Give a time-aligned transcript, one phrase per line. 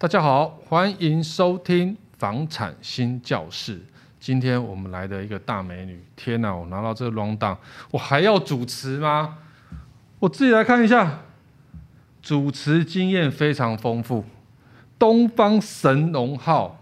[0.00, 3.80] 大家好，欢迎收听房产新教室。
[4.20, 6.54] 今天我们来的一个大美女，天哪！
[6.54, 7.56] 我拿到这个 rundown，
[7.90, 9.38] 我还要主持吗？
[10.20, 11.22] 我自己来看一下，
[12.22, 14.24] 主持经验非常丰富，
[14.96, 16.78] 东方神龙号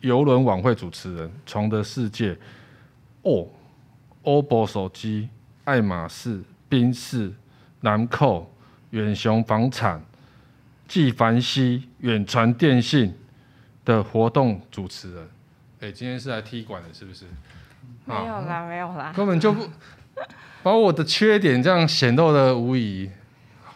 [0.00, 2.36] 邮轮晚会主持人，床的世界，
[3.22, 3.46] 哦
[4.24, 5.28] ，OPPO 手机，
[5.62, 7.32] 爱马仕，宾士，
[7.82, 8.44] 兰蔻，
[8.90, 10.04] 远雄房产。
[10.88, 13.14] 纪梵希远传电信
[13.84, 15.24] 的活动主持人，
[15.80, 17.24] 哎、欸，今天是来踢馆的，是不是？
[18.04, 19.68] 没有啦，啊、没有啦，根本就不
[20.62, 23.10] 把我的缺点这样显露的无疑。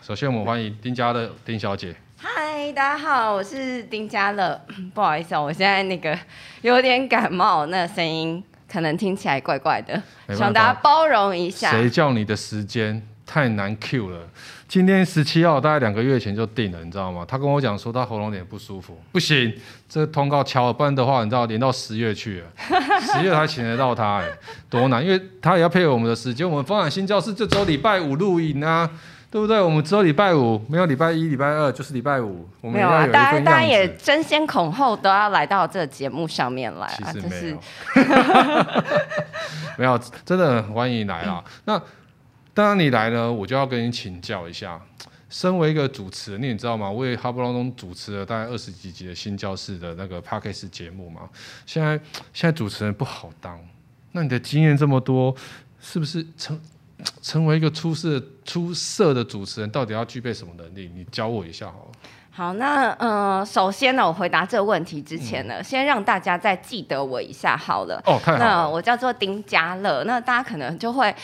[0.03, 1.95] 首先，我们欢迎丁家乐丁小姐。
[2.17, 4.61] 嗨，大家好，我是丁家乐。
[4.95, 6.19] 不好意思，我现在那个
[6.63, 11.71] 有点感冒，那声音可能听起来怪怪的，希望大家包容一下。
[11.71, 14.19] 谁叫你的时间太难 Q 了？
[14.67, 17.25] 今天十七号，大概两个月前就定了，你知道吗？
[17.29, 19.55] 他跟我讲说他喉咙有点不舒服，不行，
[19.89, 22.47] 这个通告敲了，不然的话，你知道连到十月去了，
[23.01, 24.29] 十月才请得到他，哎，
[24.69, 26.49] 多难，因为他也要配合我们的时间。
[26.49, 28.91] 我们房产新教室这周礼拜五录影啊，
[29.31, 29.61] 对不对？
[29.61, 32.49] 我们只有礼拜五，没有礼拜一、礼拜二，就是礼拜五。
[32.61, 37.59] 我们没有啊，大家大家也争先恐后都要来到这个节目上面来啊，其实没有，
[39.79, 41.45] 没有，真的很欢迎你来啊。
[41.65, 41.81] 那。
[42.53, 44.81] 当然你来呢，我就要跟你请教一下。
[45.29, 46.91] 身为一个主持人，你也知道吗？
[46.91, 51.21] 我也哈不隆咚主持了大概二十几集的新教室的那个 Podcast 节目嘛。
[51.65, 51.93] 现在
[52.35, 53.57] 现在主持人不好当，
[54.11, 55.33] 那你的经验这么多，
[55.81, 56.61] 是不是成
[57.23, 60.91] 成为一个出色出色的主持人，到底要具备什么能力？
[60.93, 61.93] 你教我一下好了。
[62.33, 68.03] 好，那呃，首先呢，我回答这个问题之前呢，嗯、先让大家再记得我一下好了。
[68.05, 68.45] 哦，太好了。
[68.45, 71.15] 那我叫做丁家乐，那大家可能就会。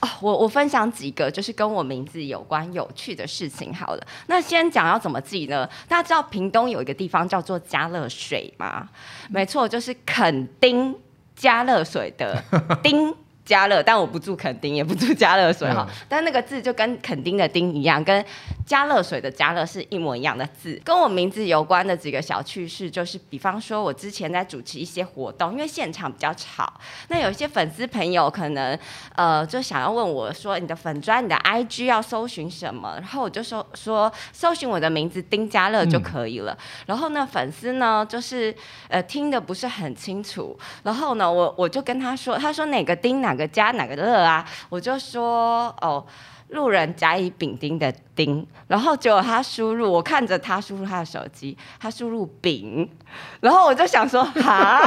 [0.00, 4.06] 哦，我我分享几个就是跟我名字有关有趣的事情好了。
[4.26, 5.68] 那先讲要怎么记呢？
[5.86, 8.88] 大家知道屏东有一个地方叫做家乐水吗？
[9.28, 10.94] 没错，就是肯丁
[11.36, 12.42] 家乐水的
[12.82, 13.14] 丁。
[13.50, 15.84] 家乐，但我不住垦丁，也不住加乐水哈。
[15.88, 18.24] 嗯、但那个字就跟垦丁的丁一样，跟
[18.64, 20.80] 加乐水的加乐是一模一样的字。
[20.84, 26.72] 跟我名字有关的几个小趣事，就是比方说，我之前在主持一些活动，因为现场比较吵，
[27.08, 28.78] 那有一些粉丝朋友可能
[29.16, 32.94] 呃就想要问我说，你的粉砖、你的 IG 要搜寻什么？
[32.98, 36.52] 然后我就说说搜寻我的名字丁家乐就可以了。
[36.52, 38.54] 嗯、然后呢，粉丝呢就是
[38.86, 43.39] 呃听的不是很清楚，然后呢，我我就跟他说，他说哪个丁哪个。
[43.40, 44.46] 个加哪个乐啊？
[44.68, 46.04] 我就说哦，
[46.48, 52.88] 路人甲乙丙丁的丁，然后结果他输入，我看着他输入他的手机，他输入丙，
[53.40, 54.82] 然后我就想说 哈，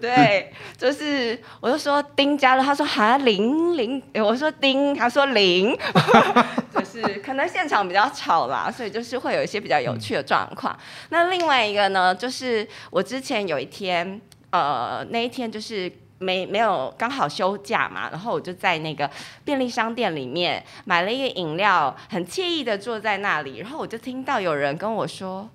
[0.00, 5.76] 对，就是我就说丁加乐，他说哈零零，我说丁，他说零，
[6.74, 10.76] 就是可能现场比较吵啦，所以就是会有一些比较有趣的状况。
[11.10, 14.18] 那另外一个呢，就是我之前有一天，
[14.50, 15.92] 呃，那一天就是。
[16.22, 19.10] 没没有刚好休假嘛，然后我就在那个
[19.44, 25.50] 便利商店里面买了一个饮料，很惬意的坐在那里，然后我就听到有人跟我说：“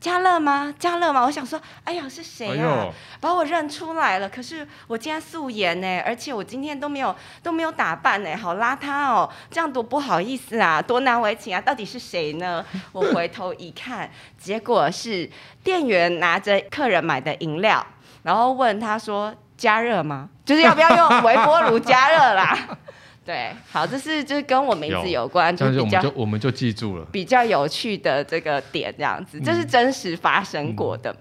[0.00, 0.72] 家乐吗？
[0.78, 4.28] 家乐吗？”我想说：“哎呀，是谁呀、啊？”哎、把我认出来了。
[4.28, 11.60] 可是我今天素颜呢，而且我今天都没有都没有打扮呢，好邋遢哦，这样多不好意思啊，多难为情啊！
[11.60, 12.64] 到底是谁呢？
[12.92, 15.28] 我回头一看，结果是
[15.64, 17.84] 店员拿着客人买的饮料，
[18.22, 19.34] 然后问他说。
[19.58, 20.30] 加热吗？
[20.46, 22.56] 就是要不要用微波炉加热啦？
[23.26, 31.12] 对，好，这是就是跟我名字有关，有就比较就我们就记住了比较有趣的这个点，这样子，这是真实发生过的。
[31.12, 31.16] 嗯、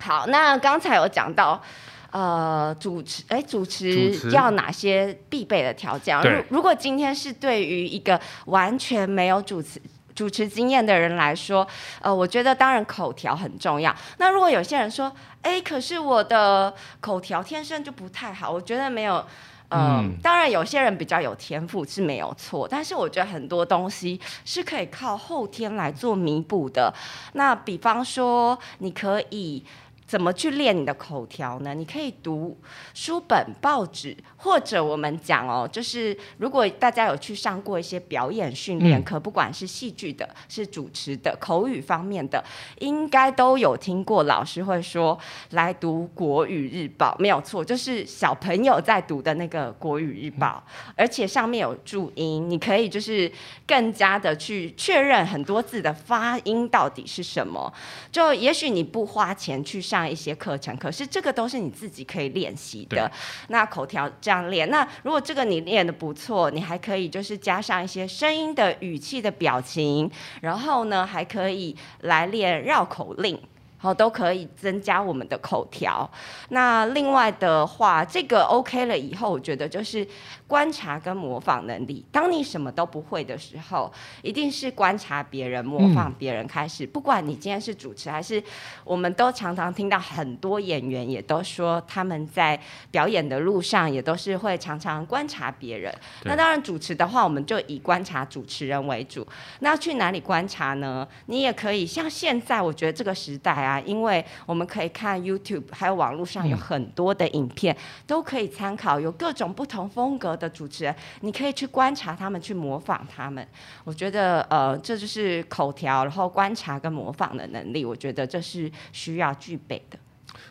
[0.00, 1.62] 好，那刚才有讲到，
[2.10, 6.20] 呃，主持，哎，主持要哪些必备的条件？
[6.22, 9.80] 如如果今天是对于一个完全没有主持
[10.18, 11.64] 主持经验的人来说，
[12.02, 13.94] 呃，我觉得当然口条很重要。
[14.16, 15.12] 那如果有些人说，
[15.42, 19.24] 哎，可是我的口条天生就不太好，我觉得没有。
[19.68, 26.92] 呃、嗯，当然有些人比较有天赋是没有错，但是我觉得很多东西是可以靠后天来做弥补的。
[27.34, 29.64] 那比方说，你可以。
[30.08, 31.74] 怎么去练你的口条呢？
[31.74, 32.56] 你可以读
[32.94, 42.42] 书本、报纸，或者我们讲哦，就是如果大家有去上过一些表演训练课，不管是戏剧的、是主持的、口语方面的，
[42.78, 45.18] 应该都有听过老师会说
[45.50, 50.64] 来读《国语日报》，没有错，就是小朋友在读的那个《国语日报》，
[50.96, 53.30] 而且上面有注音，你可以就是
[53.66, 57.70] 更加的去确认很多字的发音到底是什么。
[58.10, 59.97] 就也许你不花钱去上。
[59.98, 63.10] 上一些课程，可是这个都是你自己可以练习的。
[63.48, 70.10] 那口条这样练，那如果这个你练得不错，你还可以就是加上一些声音的语气的表情，
[70.40, 73.38] 然后呢还可以来练绕口令。
[73.80, 76.08] 好，都可以增加我们的口条。
[76.48, 80.04] 那另外的话，这个 OK 了以后，我觉得就是
[80.48, 82.04] 观察跟模仿能力。
[82.10, 83.90] 当你什么都不会的时候，
[84.22, 86.84] 一定是观察别人、模仿别人开始。
[86.84, 88.42] 嗯、不管你今天是主持还是，
[88.82, 92.60] 我们都常常听到很多演员也都说，他们在
[92.90, 95.94] 表演的路上也都是会常常观察别人。
[96.24, 99.24] 那当然，主持的话，我们就以观察主持人为主。
[99.60, 101.06] 那去哪里观察呢？
[101.26, 103.67] 你也可以像现在，我觉得这个时代啊。
[103.68, 113.46] 啊，因为我们可以看 YouTube，还有网络上有很多的影片，嗯、都可以参考，有各种不同风格的主持人，你可以去观察他们，去模仿他们。
[113.84, 119.98] 我觉得，呃，这就是口条，然后观察跟模仿的能力，我觉得这是需要具备的。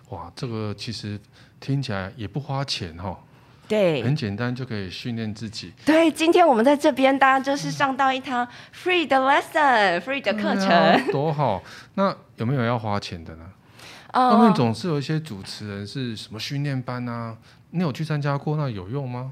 [0.10, 1.20] 哇，这个其实
[1.60, 3.18] 听起来也不花钱哦。
[3.68, 5.74] 对，很简单就可以训练自己。
[5.86, 11.62] 对，今天我们在这边，大家就是上到一堂 free 的 lesson，free 的课程，啊，多好。
[11.96, 13.46] 那有没有要花钱的呢？
[14.14, 17.36] 后、uh, 面总是有一些主持人是什么训练班啊？
[17.72, 18.56] 你有去参加过？
[18.56, 19.32] 那有用吗？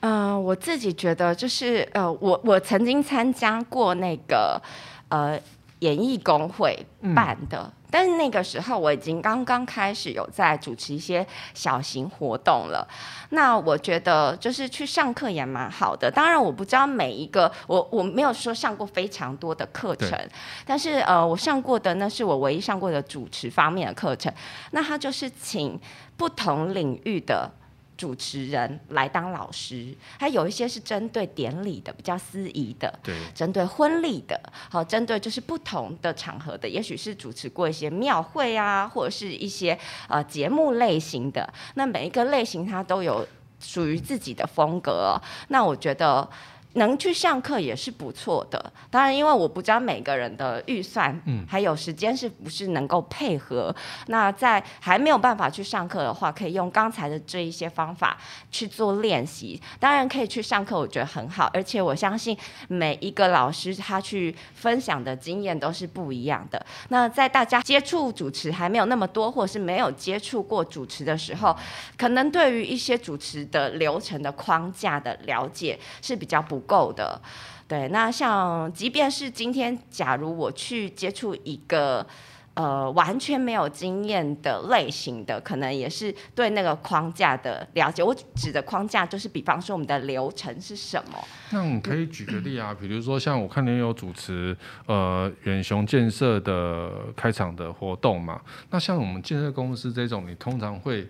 [0.00, 4.60] 嗯、uh,，我自己觉得就是呃，我我曾经参加过那个
[5.08, 5.40] 呃。
[5.80, 6.74] 演艺工会
[7.14, 11.24] 办的，嗯，但是那个时候我已经刚刚开始有在主持一些
[11.54, 12.84] 小型活动了。
[13.30, 16.10] 那我觉得就是去上课也蛮好的。
[16.10, 20.18] 当然我不知道每一个，我我没有说上过非常多的课程，
[20.66, 24.32] 但是呃，我上过的那是我唯一上过的主持方面的课程。
[24.72, 25.78] 那他就是请
[26.16, 27.48] 不同领域的。
[27.96, 41.52] 主持人来当老师，还有一些是针对典礼的，比较司仪的，对，针对婚礼的，好，针对就是不同的场合的，也许是主持过一些庙会啊，或者是一些呃节目类型的。
[41.74, 43.26] 那每一个类型它都有
[43.60, 45.22] 属于自己的风格哦。
[45.48, 46.28] 那我觉得。
[46.74, 53.74] 能去上课也是不错的，当然，因为我不知道每个人的预算，嗯，还有时间是不是能够配合。
[54.08, 58.18] 那在还没有办法去上课的话，可以用刚才的这一些方法
[58.50, 59.60] 去做练习。
[59.78, 62.36] 当然可以去上课，我觉得很好，而且我相信
[62.68, 66.66] 每一个老师他去分享的经验都是不一样的。
[66.88, 71.56] 那在大家接触主持还没有那么多，或者是没有接触过主持的时候，
[71.96, 77.20] 可能对于一些主持的流程的框架的了解是比较不够的，
[77.68, 77.88] 对。
[77.88, 82.06] 那像，即便是今天，假如我去接触一个
[82.54, 88.02] 呃完全没有经验的类型的，可能也是对那个框架的了解。
[88.02, 91.18] 我指的框架就是，比方说我们的流程是什么？
[91.50, 94.56] 那我们可以举个例啊，比如说像我看你有主持
[94.86, 98.40] 呃远雄建设的开场的活动嘛。
[98.70, 101.08] 那像我们建设公司这种，你通常会。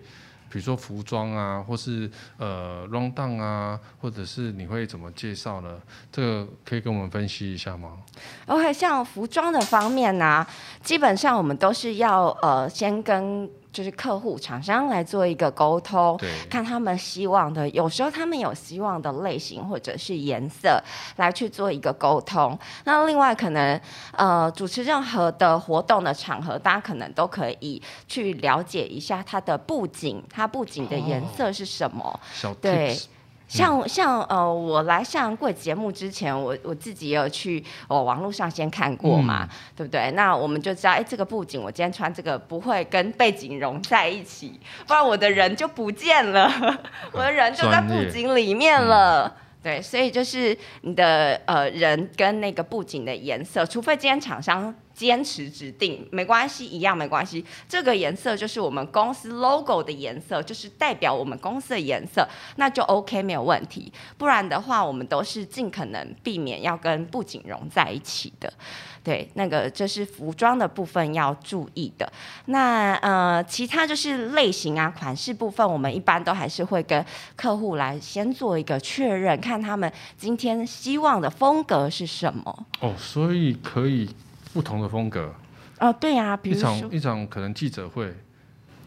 [0.54, 2.08] 比如说服装啊，或是
[2.38, 5.80] 呃 rundown 啊，或者是你会怎么介绍呢？
[6.12, 7.94] 这个可以跟我们分析一下吗
[8.46, 10.46] ？OK，像服装的方面呢、
[10.80, 13.50] 基本上我们都是要呃先跟。
[13.74, 16.16] 就是客户厂商来做一个沟通，
[16.48, 20.80] 看他们希望的，有时候他们有希望的类型或者是颜色，
[21.16, 22.56] 来去做一个沟通。
[22.84, 23.78] 那另外可能
[24.12, 32.20] 呃主持任何的活动的场合，大家可能都可以去了解一下它的布景，它布景的颜色是什么？
[32.60, 32.96] 对。
[33.54, 40.10] 像像呃，我来上过节目之前，我我自己也有去我、哦、网络上先看过嘛、嗯，对不对？
[40.16, 46.50] 那我们就知道，哎，这个布景我今天穿这个不会跟背景融在一起，不然我的人就不见了，
[47.12, 49.32] 我的人就在布景里面了。
[49.62, 54.74] 对，所以就是你的呃人跟那个布景的颜色，除非今天厂商。
[54.94, 57.44] 坚持指定没关系，一样没关系。
[57.68, 63.92] 这个颜色就是我们公司 logo 的颜色，就是代表我们公司的颜色，那就 OK 没有问题。
[64.16, 68.52] 不然的话，我们都是尽可能避免要跟布景融在一起的。
[69.02, 72.10] 对，那个这是服装的部分要注意的。
[72.46, 77.04] 那呃，其他就是类型啊、款式部分，我们一般都还是会跟
[77.36, 82.66] 客户来先做一个确认，看他们今天希望的风格是什么。
[82.80, 84.08] 哦，所以可以。
[84.54, 85.34] 不同的风格
[85.80, 88.14] 哦，对呀、啊，比如一场一场可能记者会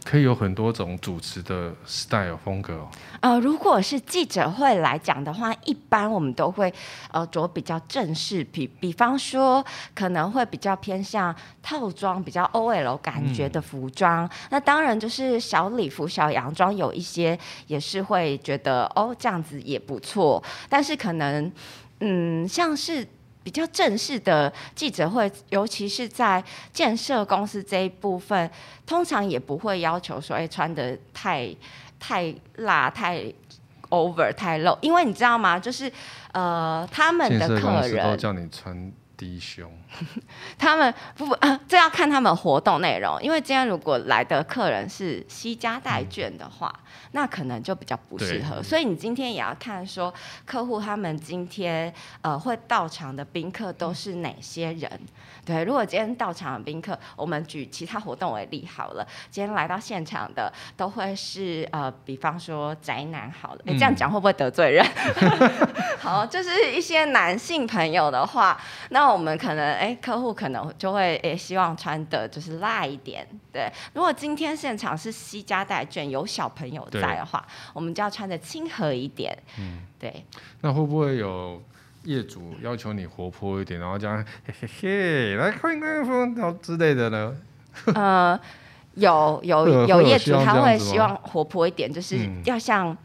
[0.06, 2.88] 可以有很多种主持的 style 风格哦。
[3.20, 6.74] 呃，如果是记者会来讲的话，一般我们都会
[7.12, 14.30] 呃着比较正式，比比方说可能会比较偏向套装，比较 OL 感觉的服装、嗯。
[14.52, 21.52] 那当然就是小礼服、小洋装，有一些也是会觉得哦这样子也不错，但是可能
[22.00, 23.06] 嗯像是。
[23.48, 28.52] 比较正式的记者会，尤其是在建设公司这一部分，
[28.86, 31.48] 通常也不会要求说，哎，穿的太
[31.98, 33.24] 太辣、太
[33.90, 35.58] over、太露，因为你知道吗？
[35.58, 35.90] 就是
[36.34, 38.92] 呃，他们的客人都叫你穿。
[39.18, 39.70] 低胸，
[40.60, 43.20] 他们不不啊，这要看他们活动内容。
[43.22, 48.62] 因为今天如果来的客人是携家带眷的话，嗯、那可能就比较不适合。
[48.62, 50.14] 所以你今天也要看说
[50.46, 54.90] 客户他们今天呃会到场的宾客都是哪些人。
[55.44, 59.08] 对，如果今天到场的宾客，我们举其他活动为例好了。
[59.32, 64.86] 今天来到现场的都会是呃，比方说宅男好了，哎，这样讲会不会得罪人？
[65.22, 68.60] 嗯、 好，就是一些男性朋友的话，
[68.90, 73.28] 那我们可能哎，客户可能就会哎，希望穿的就是辣一点。
[73.52, 79.38] 对，如果今天现场是西家带卷，有小朋友在的话，我们就要穿的亲和一点。
[79.60, 80.26] 嗯，对。
[80.62, 81.62] 那会不会有？
[82.04, 87.36] 业主要求你活泼一点，然后这样嘿嘿嘿，来快快快之类的呢？
[87.94, 88.40] 呃，
[88.94, 92.98] 有有有业主他会希望活泼一点，就是要像、嗯、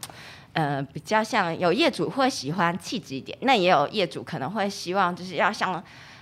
[0.53, 5.73] 呃比较像有业主会喜欢气质一点，那也有业主可能会希望就是要像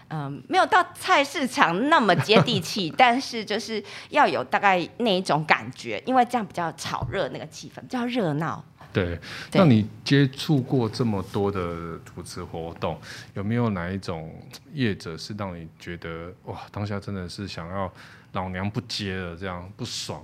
[0.08, 8.64] 嗯、呃、没有到菜市场那么接地气，但是就是要有大概那一种感觉，因为这样比较炒热那个气氛，比较热闹。
[8.94, 9.18] 对，
[9.54, 13.00] 那你接触过这么多的主持活动，
[13.36, 14.36] 有没有哪一种
[14.74, 17.90] 业者是让你觉得哇，当下真的是想要
[18.34, 20.22] 老娘不接了，这样不爽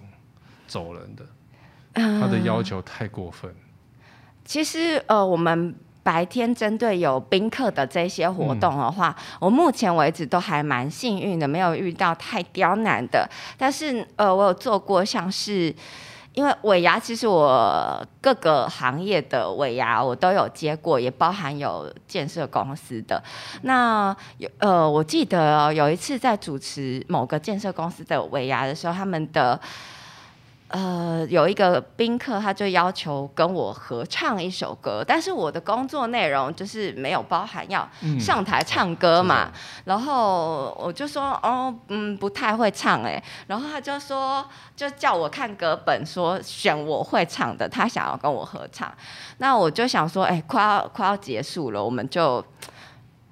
[0.68, 1.26] 走人的？
[1.94, 3.50] 他的要求太过分。
[3.50, 3.58] 呃、
[4.48, 13.30] 其实呃，我们白天针对有宾客的这些活动的话，我目前为止都还蛮幸运的，没有遇到太刁难的。
[13.58, 15.76] 但是呃，我有做过像是。
[16.34, 23.20] 因为尾牙，其实我各个行业的尾牙我都有接过，也包含有建设公司的。
[23.64, 29.60] 那有呃，我记得有一次在主持某个建设公司的尾牙的时候，他们的。
[30.70, 37.88] 呃，有一个宾客，他就要求跟我合唱一首歌，但是我的工作内容就是没有包含要
[38.20, 39.54] 上台唱歌嘛，嗯、
[39.86, 44.46] 然后我就说，哦，嗯，不太会唱哎，然后他就说，
[44.76, 48.94] 就叫我看歌本，说选我会唱的，他想要跟我合唱，
[49.38, 52.44] 那我就想说，哎，快要快要结束了，我们就。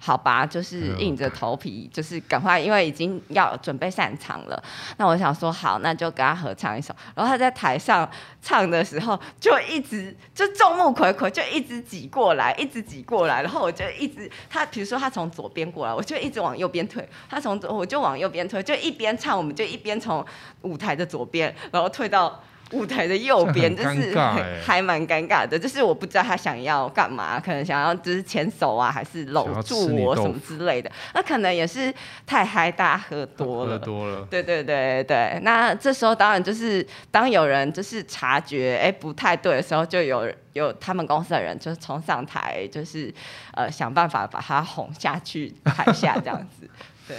[0.05, 4.63] 好吧，就是硬着头皮，就是赶快，因为已经要准备散场了。
[4.97, 6.95] 那我想说，好，那就跟他合唱一首。
[7.15, 8.07] 然后他在台上
[8.39, 13.41] 唱的时候，就一直就众目睽睽，就一直挤过来，一直挤过来。
[13.41, 17.09] 然后我就一直他，比如说他从左边过来，我就一直往右边退。
[17.27, 20.23] 他从左，我就往右边退，就一边唱，我们就一边从
[20.61, 22.39] 舞台的左边，然后退到。
[22.71, 24.17] 舞台的右边就是
[24.63, 30.91] 还蛮尴尬的，就是我不知道他想要干嘛，可能想要就是牵手啊，还是搂住我什么之类的。
[31.13, 31.93] 那可能也是
[32.25, 33.77] 太嗨，大家喝多了。
[33.77, 34.27] 喝多了。
[34.29, 43.13] 对对对对，那这时候当然就是当有人就是察觉哎不太对的时候，就有有他们公司的人就是冲上台，就是
[43.53, 46.67] 呃想办法把他哄下去台下这样子。
[47.07, 47.17] 对。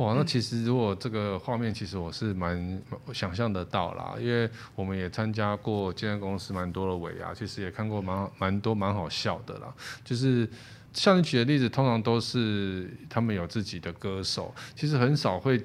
[0.00, 9.70] 哇，那其实如果这个画面，其实我是蛮想象得到啦，因为我们也参加过健身公司蛮多的尾牙，其实也看过蛮蛮多蛮好笑的啦。
[10.02, 10.48] 就是
[10.94, 15.62] 像你举的例子，通常都是他们有自己的歌手，其实很少会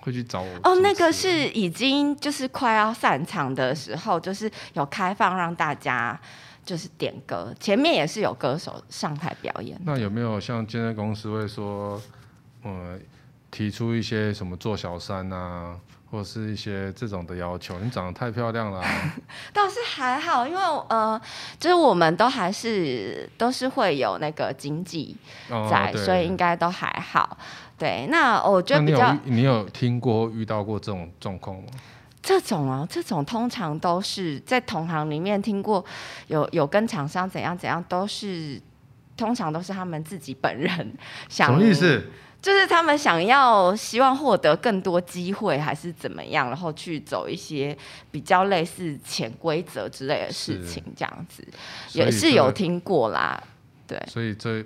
[0.00, 0.48] 会去找我。
[0.62, 6.18] 哦，那个是已经就是快要散场的时候，就是有开放让大家
[6.64, 9.78] 就是点歌，前面也是有歌手上台表演。
[9.84, 12.00] 那有没有像健身公司会说，
[12.64, 12.98] 嗯？
[13.50, 15.76] 提出一些什么做小三啊，
[16.10, 17.78] 或是一些这种的要求？
[17.80, 18.82] 你长得太漂亮了，
[19.52, 21.20] 倒是还好，因为呃，
[21.58, 25.16] 就是我们都还是都是会有那个经济
[25.70, 27.36] 在，哦、所以应该都还好。
[27.76, 31.68] 对，那我觉得比较你，你有听过遇到过这种状况吗？
[32.22, 35.84] 这种啊，这种通常都是在同行里面听过
[36.26, 38.60] 有，有有跟厂商怎样怎样，都是
[39.16, 40.94] 通常都是他们自己本人
[41.30, 41.48] 想。
[41.48, 42.04] 什么意思？
[42.42, 47.76] 就是他们想要希望获得更多机会，还是怎么样，然后去走一些
[48.10, 51.46] 比较类似潜规则之类的事情，这样子
[51.92, 53.42] 也是有听过啦。
[53.86, 54.64] 对，所以这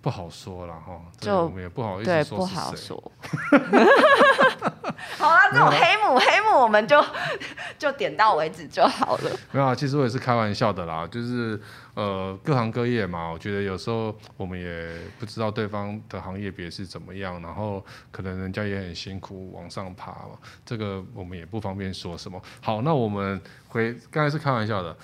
[0.00, 2.24] 不好说了哈，就我们也不好意思说。
[2.24, 3.12] 对，不好说。
[5.18, 7.04] 好啦，这种黑幕黑幕我们就
[7.78, 9.30] 就点到为止就好了。
[9.50, 11.60] 没有啊，其实我也是开玩笑的啦，就是
[11.94, 22.40] 呃各行各业嘛，我觉得有时候我们也不知道对方的行业别是怎么样，然后可能人家也很辛苦往上爬嘛，这个我们也不方便说什么。
[22.60, 24.96] 好，那我们回刚才是开玩笑的，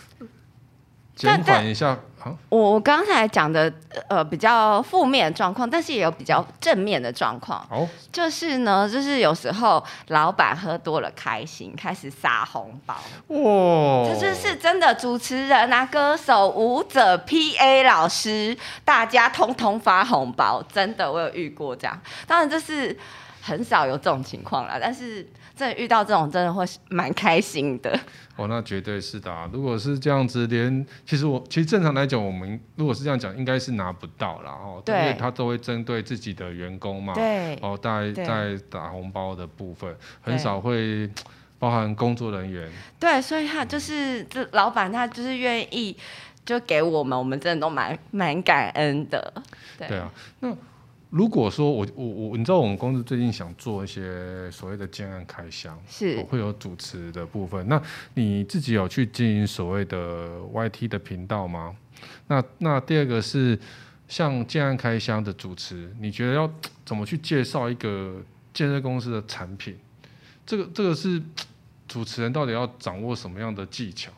[1.19, 1.89] 减缓一下
[2.23, 3.73] 啊，我我刚才讲的
[4.09, 7.67] 呃比较负面的状况，但是也有比较正面的状况。
[7.71, 12.95] 哦，就是呢，就是有时候老板喝多了开心，开始撒红包。
[13.29, 22.01] 哇，这就是真的，主持人啊、歌手、舞者、PA 老师，大家通通发红包，真的，我有遇过这样。
[22.27, 22.97] 当然这是
[23.43, 25.27] 很少有这种情况啦，但是。
[25.59, 27.99] 真的遇到这种，真的会蛮开心的。
[28.37, 29.51] 哦，那绝对是的啊！
[29.53, 34.53] 如果是这样子，连其实我其实正常来讲，我们如果是这样讲，应该是拿不到啦。
[34.53, 34.81] 哦。
[34.85, 34.97] 对。
[34.97, 37.13] 因为他都会针对自己的员工嘛。
[37.15, 37.57] 对。
[37.57, 41.11] 哦，在在打红包的部分，很少会
[41.59, 42.71] 包含工作人员。
[43.01, 45.97] 对，所以他就是这老板，他就是愿意
[46.45, 49.33] 就给我们，我们真的都蛮蛮感恩的。
[49.77, 49.89] 对。
[49.89, 50.57] 对啊，那。
[51.11, 57.67] 如果说我我我，你知道我们公司最近想做一些所谓的建案开箱，是会有主持的部分。
[57.67, 57.81] 那
[58.15, 61.75] 你自己有去经营所谓的 YT 的频道吗？
[62.27, 63.59] 那那第二个是
[64.07, 66.53] 像建案开箱的主持，你觉得要
[66.85, 68.23] 怎么去介绍一个
[68.53, 69.79] 建设公司的产品？
[70.45, 71.23] 这个这个是
[71.87, 74.13] 主持人到底要掌握什么样的技巧？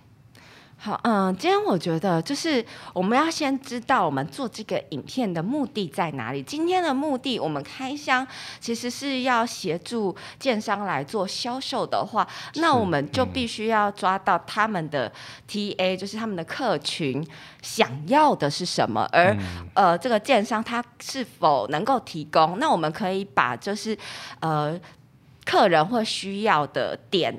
[0.82, 6.42] 好，嗯，今天我觉得就是我们要先知道我们做这个影片的目的在哪里。
[6.42, 8.26] 今天的目的，我们开箱
[8.60, 15.12] 其实是要协助建商来做销售的话，那我们就必须要抓到他们的
[15.46, 17.22] TA，就是他们的客群
[17.60, 22.58] 想要的是什么，而、嗯、呃，这个建商他是否能够提供？
[22.58, 23.94] 那我们可以把就是
[24.40, 24.80] 呃，
[25.44, 27.38] 客人会需要的点。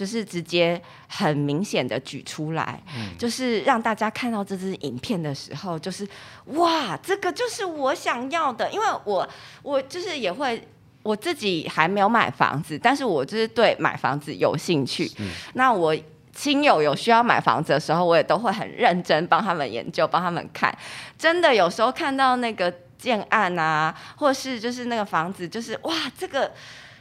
[0.00, 6.08] 就是直接很明显的举出来，嗯，就是让大家看到这支影片的时候，就是
[6.46, 8.70] 哇，这个就是我想要的。
[8.70, 9.28] 因为我
[9.60, 10.66] 我就是也会
[11.02, 15.06] 我自己还没有买房子，但是我就是对买房子有兴趣。
[15.52, 15.94] 那我
[16.34, 20.74] 亲友有需要买房子的时候，我也都会很认真帮他们研究，帮他们看。
[21.18, 26.50] 真的有时候看到那个建案啊，或是就是那个房子，就是哇，这个。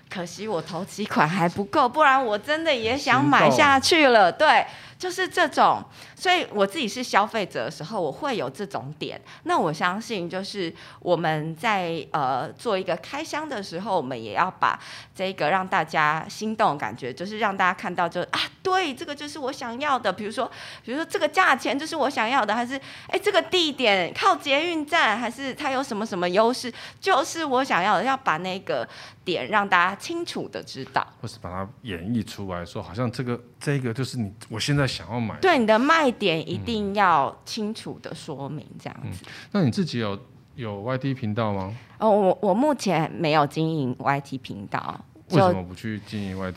[0.09, 4.31] 可惜我投期款还不够，不然我真的也想买下去了。
[4.31, 4.65] 对。
[4.99, 5.81] 就是这种，
[6.13, 9.19] 所以我自己是消费者的时候，我会有这种点。
[9.43, 14.77] 那我相信，就是我们在呃做一个开箱的时候，我们也要把
[15.15, 20.11] 这个让大家心动的感觉，就是让大家看到就，就啊，对，这个就是我想要的。
[20.11, 20.51] 比如说，
[20.83, 22.75] 比如说这个价钱就是我想要的，还是
[23.07, 26.69] 哎这个地点靠捷运站，还是它有什么什么优势，
[26.99, 28.03] 就是我想要的。
[28.03, 28.85] 要把那个
[29.23, 34.88] 点让大家清楚的知道，或是把它演绎出来说，好像这个这个就是你我现在。
[34.89, 39.23] 想要买，对你的卖点一定要清楚的说明，这样子。
[39.25, 40.19] 嗯、那你自己有
[40.55, 41.73] 有 YT 频道吗？
[41.99, 44.99] 哦，我我目前没有经营 YT 频道。
[45.31, 46.53] 为什么不去经营 YT？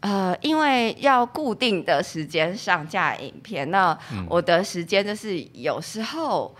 [0.00, 6.54] 呃，因为要固定的时间上架影片，那我的时间就是有时候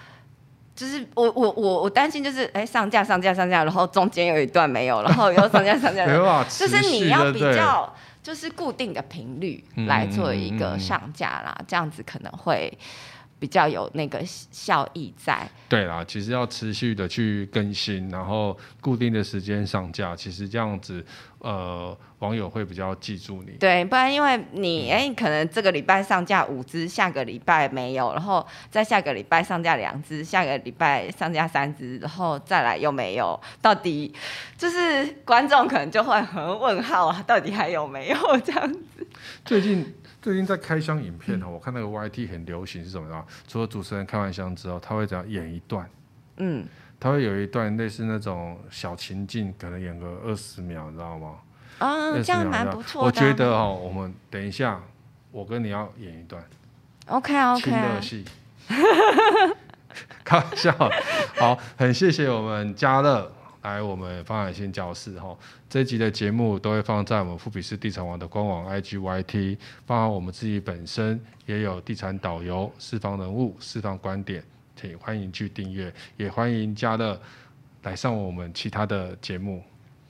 [0.74, 6.04] 就是我我我我担心就是哎上架上架上架，然后中间有一段没有，然后又上架上架，
[6.48, 7.94] 就是你要比较。
[8.24, 12.72] 就是固定的频率来做一个上架啦，这样子可能会
[13.38, 15.46] 比较有那个效益在。
[15.68, 21.04] 对啦，其实要持续的去更新，然后固定的时间上架，其实这样子。
[21.40, 23.52] 呃，网友会比较记住你。
[23.60, 34.14] 对，不然因为你哎、嗯，可能这个礼拜上架五只，下个礼拜没有，然后再下个礼拜上架两只，下个礼拜上架三只，然后再来又没有，到底
[34.56, 39.06] 就是观众可能就会很问号啊，到底还有没有这样子？
[39.44, 43.24] 最近最近在开箱影片呢、嗯，我看那个 YT 很流行是什么啊？
[43.46, 45.88] 除了主持人开完箱之后，他会怎样演一段？
[46.38, 46.66] 嗯。
[47.00, 51.34] 他会有一段类似那种小情境，可能演个二十秒，你知道吗？
[51.78, 53.06] 啊、哦，这样蛮不错的。
[53.06, 54.80] 我觉得哦，我们等一下，
[55.30, 56.42] 我跟你要演一段。
[57.06, 57.62] OK OK。
[57.62, 58.24] 亲热戏。
[60.24, 60.72] 开玩笑，
[61.36, 63.30] 好，很谢谢我们家乐
[63.62, 65.36] 来我们方海信教室哈。
[65.68, 74.42] 这一集的节目都会放在我们富比士地产网的官网 IGYT，包含我们自己本身也有地产导游、四方人物、四方观点。
[74.76, 77.20] 请欢迎去订阅，也欢迎家乐
[77.82, 79.62] 来上我们其他的节目，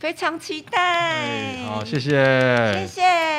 [0.04, 1.56] 非常期待。
[1.66, 2.10] 好，谢谢，
[2.74, 3.33] 谢谢。